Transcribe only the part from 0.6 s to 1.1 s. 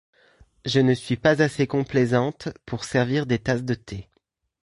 Je ne